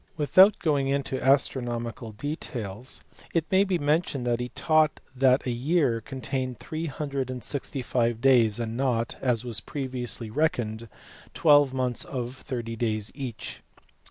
[0.17, 3.03] Without going into astronomical details
[3.35, 9.15] it may be mentioned that he taught that a year contained 365 days, and not
[9.21, 10.89] (as was previously reckoned)
[11.35, 13.61] twelve months of thirty days each.